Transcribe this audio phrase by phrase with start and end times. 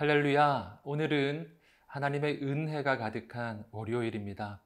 [0.00, 0.80] 할렐루야.
[0.84, 1.54] 오늘은
[1.86, 4.62] 하나님의 은혜가 가득한 월요일입니다.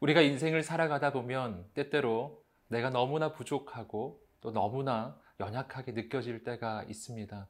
[0.00, 7.46] 우리가 인생을 살아가다 보면 때때로 내가 너무나 부족하고 또 너무나 연약하게 느껴질 때가 있습니다.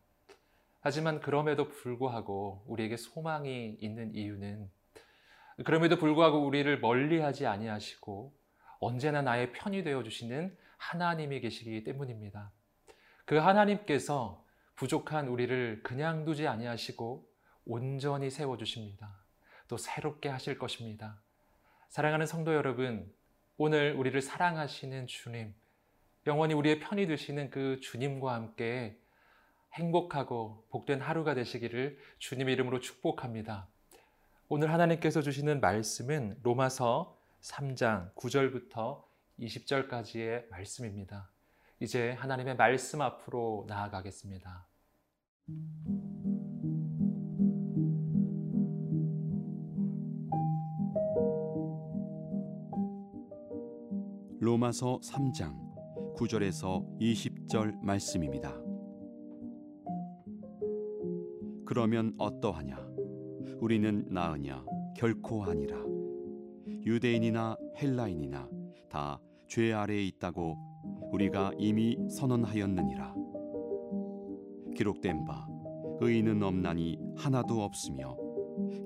[0.83, 4.70] 하지만 그럼에도 불구하고 우리에게 소망이 있는 이유는
[5.65, 8.34] 그럼에도 불구하고 우리를 멀리하지 아니하시고
[8.81, 12.53] 언제나 나의 편이 되어 주시는 하나님이 계시기 때문입니다.
[13.25, 14.44] 그 하나님께서
[14.84, 17.27] 부족한 우리를 그냥 두지 아니하시고
[17.65, 19.16] 온전히 세워 주십니다.
[19.66, 21.23] 또 새롭게 하실 것입니다.
[21.88, 23.11] 사랑하는 성도 여러분,
[23.56, 25.55] 오늘 우리를 사랑하시는 주님,
[26.27, 29.00] 영원히 우리의 편이 되시는 그 주님과 함께
[29.72, 33.66] 행복하고 복된 하루가 되시기를 주님 이름으로 축복합니다.
[34.48, 39.03] 오늘 하나님께서 주시는 말씀은 로마서 3장 9절부터
[39.41, 41.31] 20절까지의 말씀입니다.
[41.81, 44.73] 이제 하나님의 말씀 앞으로 나아가겠습니다.
[54.41, 55.56] 로마서 3장
[56.17, 58.55] 9절에서 20절 말씀입니다.
[61.65, 62.77] 그러면 어떠하냐?
[63.61, 64.65] 우리는 나으냐?
[64.97, 65.77] 결코 아니라.
[66.84, 68.48] 유대인이나 헬라인이나
[68.91, 69.20] 다
[69.55, 70.56] 죄 아래에 있다고
[71.12, 73.15] 우리가 이미 선언하였느니라.
[74.75, 75.47] 기록된 바
[76.00, 78.17] 의인은 없나니 하나도 없으며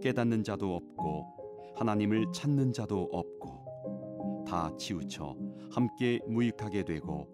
[0.02, 5.36] 깨닫는 자도 없고 하나님을 찾는 자도 없고 다 치우쳐
[5.70, 7.28] 함께 무익하게 되고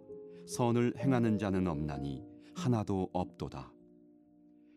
[0.47, 2.25] 선을 행하는 자는 없나니
[2.55, 3.73] 하나도 없도다.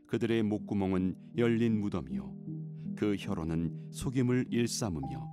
[0.07, 2.33] 그들의 목구멍은 열린 무덤이요
[2.95, 5.29] 그 혀로는 속임을 일삼으며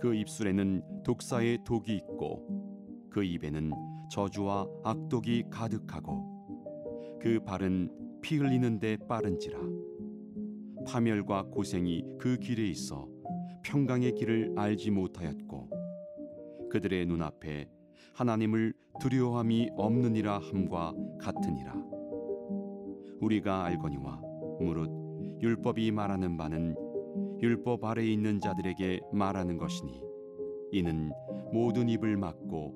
[0.00, 3.72] 그 입술에는 독사의 독이 있고 그 입에는
[4.10, 6.33] 저주와 악독이 가득하고
[7.24, 9.58] 그 발은 피 흘리는데 빠른지라.
[10.86, 13.08] 파멸과 고생이 그 길에 있어
[13.62, 15.70] 평강의 길을 알지 못하였고
[16.68, 17.70] 그들의 눈앞에
[18.12, 21.74] 하나님을 두려워함이 없느니라 함과 같으니라.
[23.22, 24.20] 우리가 알거니와
[24.60, 24.90] 무릇
[25.40, 26.76] 율법이 말하는 바는
[27.40, 29.98] 율법 아래에 있는 자들에게 말하는 것이니
[30.72, 31.10] 이는
[31.54, 32.74] 모든 입을 막고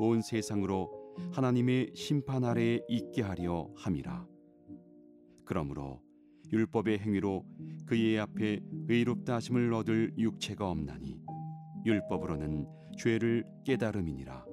[0.00, 4.26] 온 세상으로 하나님의 심판 아래에 있게 하려 함이라
[5.44, 6.02] 그러므로
[6.52, 7.44] 율법의 행위로
[7.86, 11.20] 그의 앞에 의롭다 하심을 얻을 육체가 없나니
[11.84, 12.66] 율법으로는
[12.98, 14.46] 죄를 깨달음이니라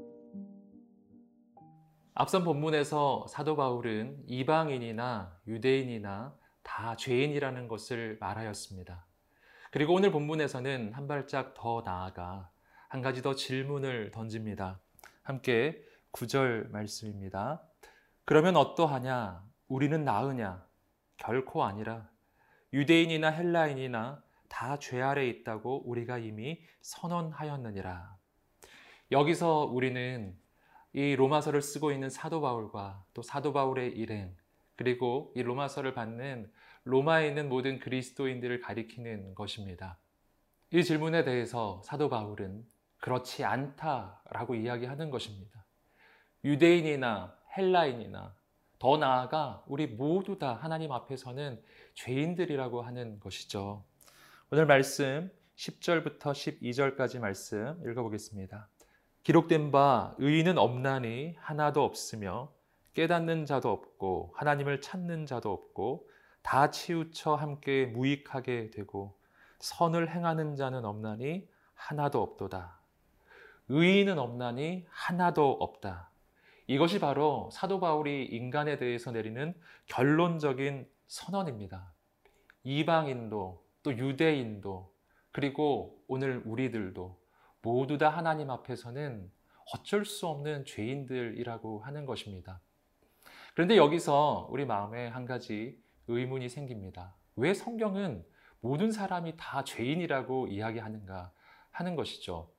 [2.13, 9.05] 앞선 본문에서 사도 바울은 이방인이나 유대인이나 다 죄인이라는 것을 말하였습니다.
[9.71, 12.49] 그리고 오늘 본문에서는 한 발짝 더 나아가
[12.89, 14.79] 한 가지 더 질문을 던집니다.
[15.23, 15.81] 함께
[16.13, 17.61] 9절 말씀입니다.
[18.25, 19.43] 그러면 어떠하냐?
[19.67, 20.65] 우리는 나으냐?
[21.17, 22.09] 결코 아니라
[22.73, 28.17] 유대인이나 헬라인이나 다 죄 아래 있다고 우리가 이미 선언하였느니라.
[29.11, 30.37] 여기서 우리는
[30.93, 34.35] 이 로마서를 쓰고 있는 사도 바울과 또 사도 바울의 일행
[34.75, 36.51] 그리고 이 로마서를 받는
[36.83, 39.97] 로마에 있는 모든 그리스도인들을 가리키는 것입니다.
[40.71, 42.65] 이 질문에 대해서 사도 바울은
[42.99, 45.65] 그렇지 않다라고 이야기하는 것입니다.
[46.43, 48.33] 유대인이나 헬라인이나
[48.79, 51.61] 더 나아가 우리 모두 다 하나님 앞에서는
[51.93, 53.83] 죄인들이라고 하는 것이죠.
[54.49, 58.67] 오늘 말씀 10절부터 12절까지 말씀 읽어보겠습니다.
[59.23, 62.51] 기록된 바 의인은 없나니 하나도 없으며
[62.93, 66.09] 깨닫는 자도 없고 하나님을 찾는 자도 없고
[66.41, 69.15] 다 치우쳐 함께 무익하게 되고
[69.59, 72.79] 선을 행하는 자는 없나니 하나도 없도다.
[73.69, 76.10] 의인은 없나니 하나도 없다.
[76.71, 79.53] 이것이 바로 사도 바울이 인간에 대해서 내리는
[79.87, 81.93] 결론적인 선언입니다.
[82.63, 84.89] 이방인도 또 유대인도
[85.33, 87.19] 그리고 오늘 우리들도
[87.61, 89.29] 모두 다 하나님 앞에서는
[89.73, 92.61] 어쩔 수 없는 죄인들이라고 하는 것입니다.
[93.53, 95.77] 그런데 여기서 우리 마음에 한 가지
[96.07, 97.17] 의문이 생깁니다.
[97.35, 98.23] 왜 성경은
[98.61, 101.33] 모든 사람이 다 죄인이라고 이야기하는가
[101.71, 102.49] 하는 것이죠.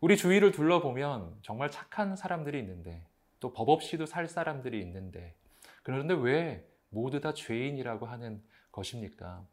[0.00, 3.04] 우리 주위를 둘러보면 정말 착한 사람들이 있는데
[3.40, 5.34] 또 법 없이도 살 사람들이 있는데
[5.82, 8.42] 그런데 왜 모두 다 죄인이라고 하는
[8.72, 9.44] 것입니까?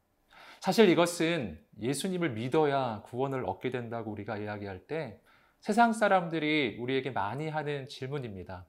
[0.60, 5.20] 사실 이것은 예수님을 믿어야 구원을 얻게 된다고 우리가 이야기할 때
[5.60, 8.66] 세상 사람들이 우리에게 많이 하는 질문입니다.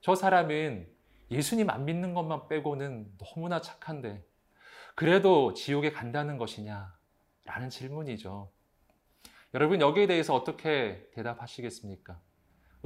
[0.00, 0.88] 저 사람은
[1.30, 4.24] 예수님 안 믿는 것만 빼고는 너무나 착한데
[4.94, 6.96] 그래도 지옥에 간다는 것이냐?
[7.44, 8.50] 라는 질문이죠.
[9.54, 12.18] 여러분, 여기에 대해서 어떻게 대답하시겠습니까?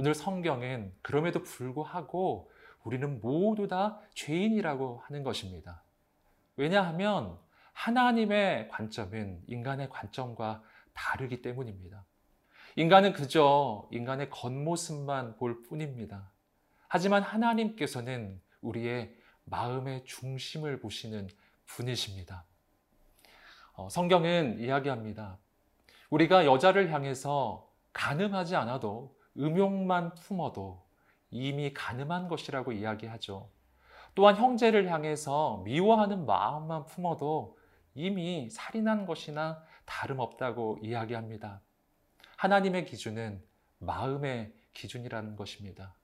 [0.01, 2.49] 오늘 성경은 그럼에도 불구하고
[2.83, 5.83] 우리는 모두 다 죄인이라고 하는 것입니다.
[6.55, 7.37] 왜냐하면
[7.73, 10.63] 하나님의 관점은 인간의 관점과
[10.93, 12.03] 다르기 때문입니다.
[12.77, 16.31] 인간은 그저 인간의 겉모습만 볼 뿐입니다.
[16.87, 21.27] 하지만 하나님께서는 우리의 마음의 중심을 보시는
[21.67, 22.43] 분이십니다.
[23.73, 25.37] 어, 성경은 이야기합니다.
[26.09, 30.83] 우리가 여자를 향해서 가늠하지 않아도 음욕만 품어도
[31.29, 33.49] 이미 가늠한 것이라고 이야기하죠.
[34.13, 37.57] 또한 형제를 향해서 미워하는 마음만 품어도
[37.93, 41.61] 이미 살인한 것이나 다름없다고 이야기합니다.
[42.37, 43.41] 하나님의 기준은
[43.79, 45.95] 마음의 기준이라는 것입니다.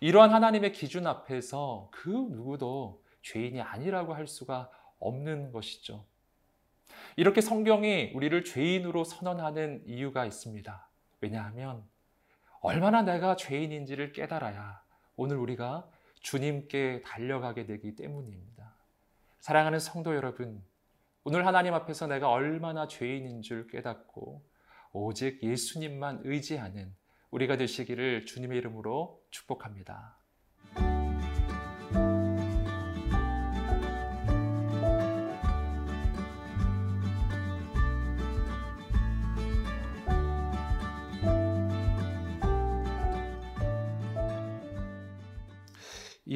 [0.00, 6.04] 이러한 하나님의 기준 앞에서 그 누구도 죄인이 아니라고 할 수가 없는 것이죠.
[7.16, 10.88] 이렇게 성경이 우리를 죄인으로 선언하는 이유가 있습니다.
[11.20, 11.84] 왜냐하면
[12.66, 14.82] 얼마나 내가 죄인인지를 깨달아야
[15.14, 15.88] 오늘 우리가
[16.20, 18.74] 주님께 달려가게 되기 때문입니다.
[19.38, 20.64] 사랑하는 성도 여러분,
[21.22, 24.44] 오늘 하나님 앞에서 내가 얼마나 죄인인 줄 깨닫고
[24.92, 26.92] 오직 예수님만 의지하는
[27.30, 30.18] 우리가 되시기를 주님의 이름으로 축복합니다.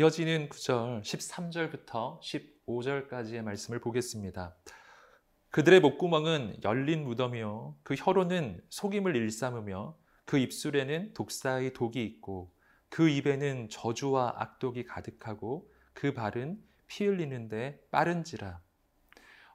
[0.01, 4.57] 이어지는 9절 13절부터 15절까지의 말씀을 보겠습니다.
[5.51, 9.95] 그들의 목구멍은 열린 무덤이요 그 혀로는 속임을 일삼으며
[10.25, 12.51] 그 입술에는 독사의 독이 있고
[12.89, 18.59] 그 입에는 저주와 악독이 가득하고 그 발은 피 흘리는데 빠른지라.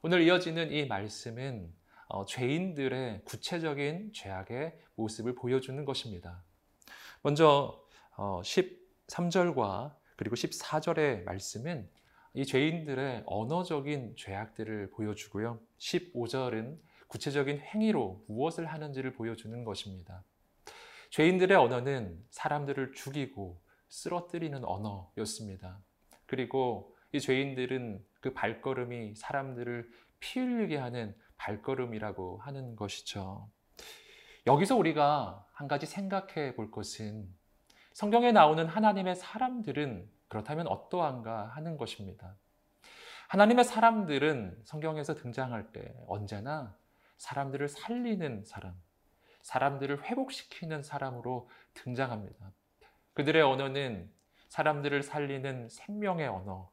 [0.04, 1.74] 오늘 이어지는 이 말씀은
[2.08, 6.44] 어, 죄인들의 구체적인 죄악의 모습을 보여주는 것입니다.
[7.24, 7.84] 먼저
[8.16, 11.90] 어, 13절과 그리고 14절의 말씀은
[12.34, 15.60] 이 죄인들의 언어적인 죄악들을 보여주고요.
[15.78, 16.78] 15절은
[17.08, 20.24] 구체적인 행위로 무엇을 하는지를 보여주는 것입니다.
[21.12, 25.80] 죄인들의 언어는 사람들을 죽이고 쓰러뜨리는 언어였습니다.
[26.26, 29.90] 그리고 이 죄인들은 그 발걸음이 사람들을
[30.20, 33.50] 피 흘리게 하는 발걸음이라고 하는 것이죠.
[34.48, 37.28] 여기서 우리가 한 가지 생각해 볼 것은
[37.96, 42.36] 성경에 나오는 하나님의 사람들은 그렇다면 어떠한가 하는 것입니다.
[43.30, 46.76] 하나님의 사람들은 성경에서 등장할 때 언제나
[47.16, 48.76] 사람들을 살리는 사람,
[49.44, 52.52] 사람들을 회복시키는 사람으로 등장합니다.
[53.14, 54.12] 그들의 언어는
[54.50, 56.70] 사람들을 살리는 생명의 언어,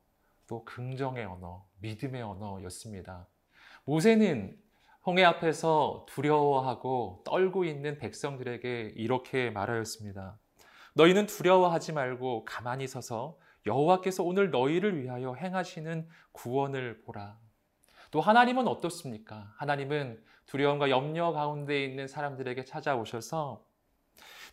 [0.48, 3.28] 또 긍정의 언어, 믿음의 언어였습니다.
[3.84, 4.60] 모세는
[5.06, 10.41] 홍해 앞에서 두려워하고 떨고 있는 백성들에게 이렇게 말하였습니다.
[10.94, 17.38] 너희는 두려워하지 말고 가만히 서서 여호와께서 오늘 너희를 위하여 행하시는 구원을 보라.
[18.10, 19.54] 또 하나님은 어떻습니까?
[19.56, 23.64] 하나님은 두려움과 염려 가운데 있는 사람들에게 찾아오셔서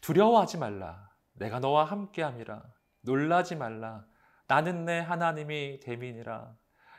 [0.02, 1.10] 두려워하지 말라.
[1.34, 2.64] 내가 너와 함께함이라.
[3.02, 4.06] 놀라지 말라.
[4.48, 6.56] 나는 내 하나님이 대민이라.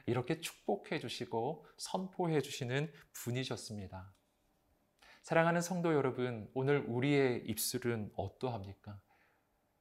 [0.07, 4.13] 이렇게 축복해 주시고 선포해 주시는 분이셨습니다.
[5.23, 8.99] 사랑하는 성도 여러분, 오늘 우리의 입술은 어떠합니까?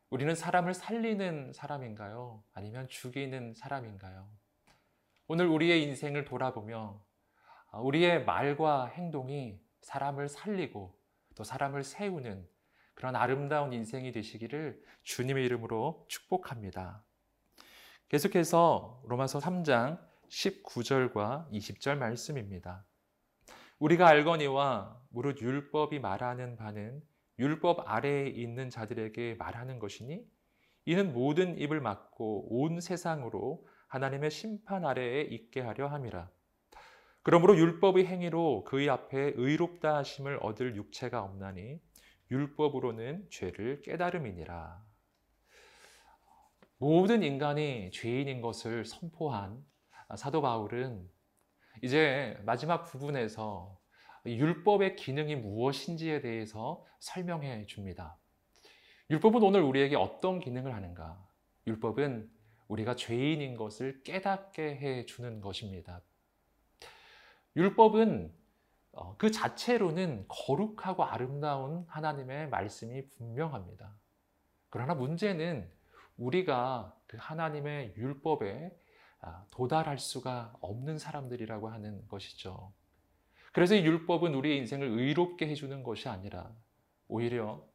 [0.09, 2.43] 우리는 사람을 살리는 사람인가요?
[2.53, 4.27] 아니면 죽이는 사람인가요?
[5.27, 6.99] 오늘 우리의 인생을 돌아보며
[7.71, 10.97] 아, 우리의 말과 행동이 사람을 살리고
[11.35, 12.47] 또 사람을 세우는
[12.95, 17.03] 그런 아름다운 인생이 되시기를 주님의 이름으로 축복합니다.
[18.09, 22.83] 계속해서 로마서 3장 19절과 20절 말씀입니다.
[23.77, 27.03] 우리가 알거니와 무릇 율법이 말하는 바는
[27.39, 30.23] 율법 아래에 있는 자들에게 말하는 것이니
[30.85, 36.29] 이는 모든 입을 막고 온 세상으로 하나님의 심판 아래에 있게 하려 함이라.
[37.23, 41.79] 그러므로 율법의 행위로 그의 앞에 의롭다 하심을 얻을 육체가 없나니
[42.31, 44.83] 율법으로는 죄를 깨달음이니라.
[46.77, 49.63] 모든 인간이 죄인인 것을 선포한
[50.15, 51.09] 사도 바울은
[51.81, 53.78] 이제 마지막 부분에서
[54.25, 58.17] 율법의 기능이 무엇인지에 대해서 설명해 줍니다.
[59.09, 61.19] 율법은 오늘 우리에게 어떤 기능을 하는가?
[61.67, 62.29] 율법은
[62.67, 66.01] 우리가 죄인인 것을 깨닫게 해 주는 것입니다.
[67.55, 68.31] 율법은
[68.91, 73.95] 어, 그 자체로는 거룩하고 아름다운 하나님의 말씀이 분명합니다.
[74.69, 75.69] 그러나 문제는
[76.17, 78.77] 우리가 그 하나님의 율법에
[79.21, 82.71] 아, 도달할 수가 없는 사람들이라고 하는 것이죠.
[83.53, 86.51] 그래서 이 율법은 우리의 인생을 의롭게 해주는 것이 아니라
[87.07, 87.65] 오히려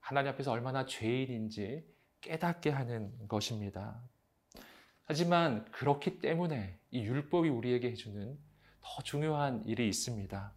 [0.00, 1.84] 하나님 앞에서 얼마나 죄인인지
[2.20, 4.00] 깨닫게 하는 것입니다.
[5.04, 8.38] 하지만 그렇기 때문에 이 율법이 우리에게 해주는
[8.80, 10.52] 더 중요한 일이 있습니다.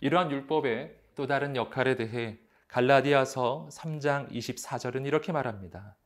[0.00, 2.38] 이러한 율법의 또 다른 역할에 대해
[2.68, 5.96] 갈라디아서 3장 24절은 이렇게 말합니다.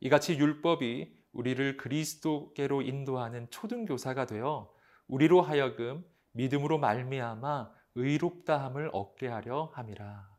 [0.00, 4.72] 이같이 율법이 우리를 그리스도께로 인도하는 초등교사가 되어
[5.08, 10.30] 우리로 하여금 믿음으로 말미암아 의롭다함을 얻게 하려 함이라.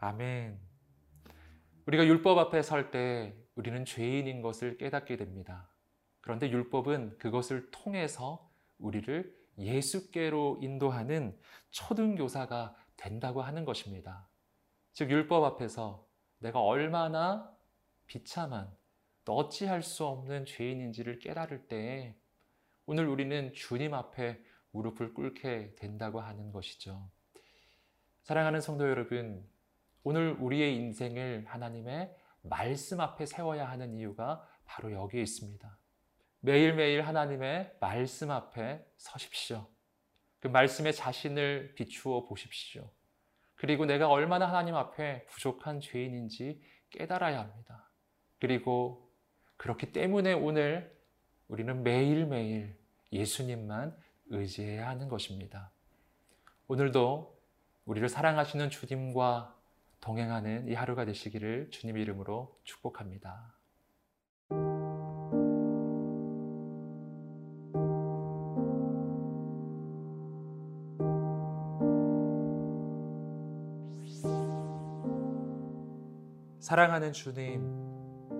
[0.00, 0.60] 아멘.
[1.86, 5.68] 우리가 율법 앞에 설 때 우리는 죄인인 것을 깨닫게 됩니다.
[6.20, 11.36] 그런데 율법은 그것을 통해서 우리를 예수께로 인도하는
[11.70, 14.28] 초등교사가 된다고 하는 것입니다.
[14.92, 16.06] 즉, 율법 앞에서
[16.38, 17.50] 내가 얼마나
[18.06, 18.70] 비참한,
[19.24, 22.16] 또 어찌할 수 없는 죄인인지를 깨달을 때
[22.86, 24.40] 오늘 우리는 주님 앞에
[24.72, 27.10] 무릎을 꿇게 된다고 하는 것이죠.
[28.22, 29.48] 사랑하는 성도 여러분,
[30.02, 35.78] 오늘 우리의 인생을 하나님의 말씀 앞에 세워야 하는 이유가 바로 여기에 있습니다.
[36.40, 39.68] 매일매일 하나님의 말씀 앞에 서십시오.
[40.40, 42.90] 그 말씀에 자신을 비추어 보십시오.
[43.56, 47.90] 그리고 내가 얼마나 하나님 앞에 부족한 죄인인지 깨달아야 합니다.
[48.38, 49.12] 그리고
[49.56, 50.96] 그렇기 때문에 오늘
[51.48, 52.78] 우리는 매일매일
[53.10, 53.96] 예수님만
[54.30, 55.70] 의지해야 하는 것입니다.
[56.66, 57.36] 오늘도
[57.86, 59.54] 우리를 사랑하시는 주님과
[60.00, 63.54] 동행하는 이 하루가 되시기를 주님 이름으로 축복합니다.
[76.60, 77.62] 사랑하는 주님,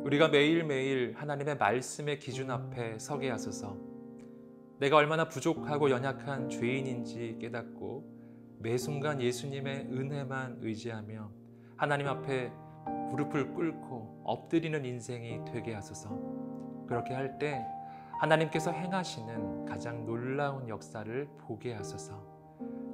[0.04, 3.87] 우리가 매일매일 하나님의 말씀의 기준 앞에 서게 하소서.
[4.78, 11.30] 내가 얼마나 부족하고 연약한 죄인인지 깨닫고 매 순간 예수님의 은혜만 의지하며
[11.76, 12.52] 하나님 앞에
[13.10, 16.10] 무릎을 꿇고 엎드리는 인생이 되게 하소서.
[16.86, 17.64] 그렇게 할 때
[18.20, 22.20] 하나님께서 행하시는 가장 놀라운 역사를 보게 하소서.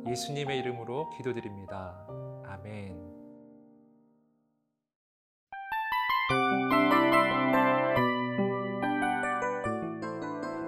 [0.06, 2.06] 예수님의 이름으로 기도드립니다.
[2.46, 3.14] 아멘.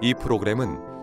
[0.01, 0.96] 이 프로그램은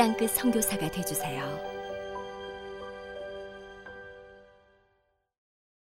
[0.00, 1.69] 땅끝 선교사가 되주세요.